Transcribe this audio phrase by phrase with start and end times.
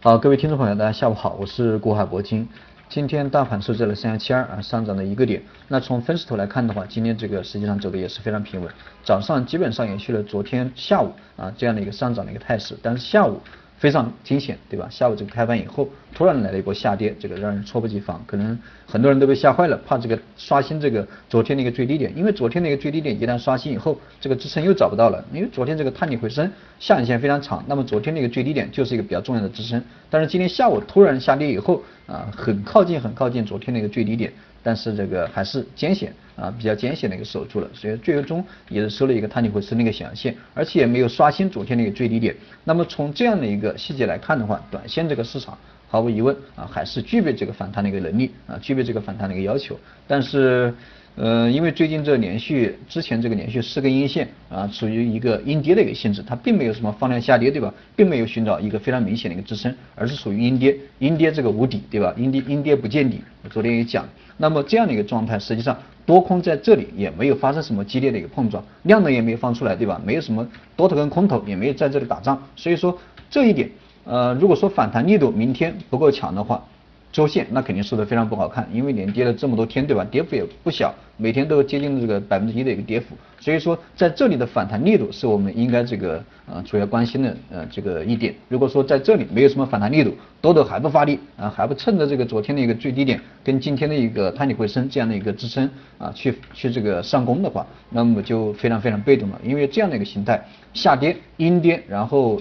[0.00, 2.48] 好，各位听众朋友，大家下午好，我是国海铂金。
[2.88, 5.42] 今天大盘收在了三幺七二啊，上涨了一个点。
[5.66, 8.70] 那从分时图来看的话，今天这个实际上走的也是非常平稳，
[9.02, 13.40] 早上基本上延续了昨天下午啊这样的一个上涨的一个态势，但是下午。
[13.78, 14.88] 非常惊险，对吧？
[14.90, 34.32] 下午这个开盘以后，突然来了一波下跌，这个让人猝不及防，可能很多人都被吓坏了，怕这个刷新这个昨天的一个最低点，因为昨天的一个最低点一旦刷新以后，这个支撑又找不到了，因为昨天这个探底回升下影线非常长，那么昨天那个最低点就是一个比较重要的支撑，但是今天下午突然下跌以后啊，很靠近很靠近昨天那个最低点。
[34.62, 42.34] 但是这个还是艰险啊，比较艰险的一个守住了，所以最终也是收了一个探底回升的一个小阳线，而且没有刷新昨天的一个最低点。
[42.64, 45.56] 那么从这样的一个细节来看的话，短线这个市场
[45.88, 49.76] 毫无疑问啊，还是具备这个反弹的一个能力啊，具备这个反弹的一个要求。
[50.06, 50.72] 但是。
[51.20, 57.74] 呃，因为最近这连续之前这个连续四根阴线啊，属于一个阴跌的一个性质，它并没有什么放量下跌，对吧？
[57.96, 62.14] 并没有寻找一个非常明显的一个支撑，而是属于阴跌，阴跌这个无底，对吧？
[62.16, 64.08] 阴跌阴跌不见底，我昨天也讲。
[64.36, 65.76] 那么这样的一个状态，实际上
[66.06, 70.00] 多空在这里也没有发生什么激烈的一个碰撞，量能也没有放出来，对吧？
[70.04, 72.96] 没有什么多头跟空头也没有在这里打仗，所以说
[73.28, 73.68] 这一点，
[74.08, 76.64] 呃，如果说反弹力度明天不够强的话。
[77.10, 80.04] 周线那肯定收的非常不好看，因为连跌了这么多天，对吧？
[80.04, 83.16] 跌幅也不小，每天都接近这个百分之一的一个跌幅。
[83.40, 88.34] 所以说在这里的反弹力度是我们应该这个呃主要关心的呃这个一点。
[88.46, 99.40] 如果说在这里没有什么反弹力度，多头还不发力啊，还不趁着这个昨天的一个最低点跟今天的一个探底回升这样的一个支撑啊去去这个上攻的话，那么就非常非常被动了。
[99.42, 100.38] 因为这样的一个形态
[100.74, 102.38] 下跌阴跌，然后。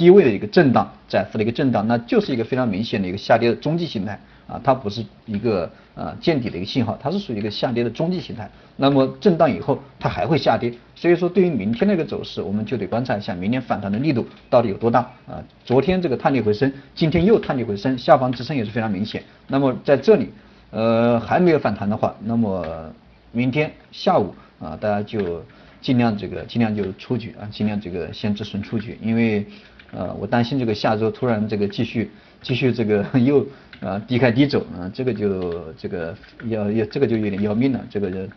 [0.00, 8.50] 低位的一个震荡，窄幅的一个震荡，那就是一个非常明显的一个下跌的中继形态啊，它不是一个呃见底的一个信号，它是属于一个下跌的中继形态。
[8.76, 15.44] 那么震荡以后它还会下跌，所以说对于明天的一个走势，我们就得观察一下明天反弹的力度到底有多大啊。
[15.66, 19.22] 昨天这个探底回升，今天又探底回升，下方支撑也是非常明显。
[19.48, 20.30] 那么在这里
[20.70, 22.90] 呃还没有反弹的话，那么
[23.32, 25.44] 明天下午啊大家就
[25.82, 29.44] 尽量这个尽量就出局啊，尽量这个先止损出局，因为。
[29.92, 32.10] 呃，我担心这个下周突然这个继续
[32.42, 33.44] 继续这个 又
[33.80, 36.14] 啊低开低走啊，这个就这个
[36.46, 37.80] 要要这个就有点要命了。
[37.90, 38.28] 这个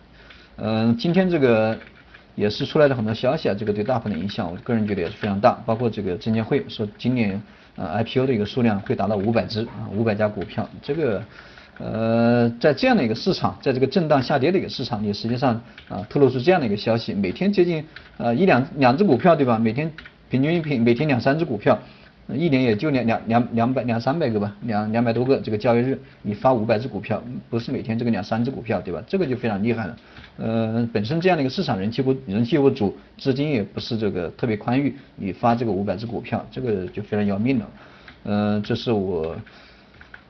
[0.57, 1.77] 嗯，今天这个
[2.35, 5.51] 也是出来了很多消息啊，这个对大盘的影响，我个人觉得也是非常大。
[5.65, 7.41] 包括这个证监会说今年
[7.75, 10.67] 呃 IPO 的一个数量会达到五百只啊，五百家股票。
[10.81, 11.23] 这个
[11.79, 17.85] 呃在这样的一个市场，在这个震荡下跌的一个市场里，实际上啊透露出这样的一个消息，每天接近
[18.17, 19.59] 呃一两两只股票对吧？
[19.59, 19.91] 每天。
[20.33, 21.77] 平均一平每天两三只股票，
[22.27, 28.99] 一年也就两两两两百两三百个吧，两两百多个这个交易日，你发五百只股票，不是每天这个两三只股票对吧？
[29.05, 29.95] 这个就非常厉害了。
[30.37, 37.69] 呃，本身这样的一个市场人气不人气不足，资金也不是这个特别宽裕，你发这个五百只股票，这个就非常要命了。
[38.23, 39.35] 嗯，这是我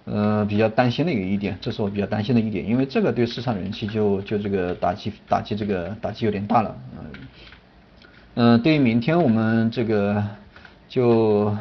[0.03, 6.75] 呃比较担心的一个一点，这是我比较担心的一点，因为这个对市场人气就就这个打击打击这个打击有点大了。
[6.99, 7.07] 嗯。
[8.35, 10.23] 嗯，对于明天我们这个
[10.89, 11.55] 就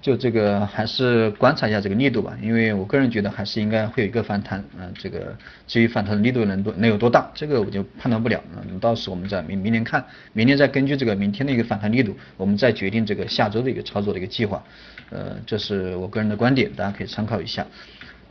[0.00, 14.64] 就这个还是观察一下这个力度吧，因为我个人觉得还是应该会有一个反弹，嗯，这个至于反弹的力度能多能有多大，这个我就判断不了，嗯，到时我们再明明年看，明年再根据这个明天的一个反弹力度，我们再决定这个下周的一个操作的一个计划，
[15.10, 17.66] 呃，这是我个人的观点，大家可以参考一下。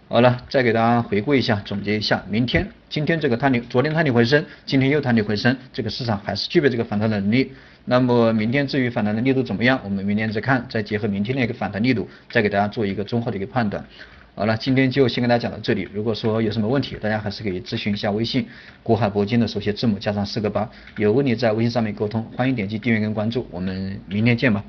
[0.08, 7.52] 好了，再给大家回顾一下，总结一下，明天、今天这个探底，昨天探底回升，今天又探底回升，这个市场还是具备这个反弹能力。
[7.86, 13.84] 那么明天至于反弹的力度怎么样，我们明天再看，再结合明天的一个反弹力度，再给大家做一个综合的一个判断。
[14.36, 15.88] 好了，今天就先跟大家讲到这里。
[15.92, 18.46] 如果说有什么问题，大家还是可以咨询一下微信
[18.84, 24.64] “国海铂金”的首写字母加上四个八，有问题在微信上面沟通，欢迎点击订阅跟关注，我们明天见吧。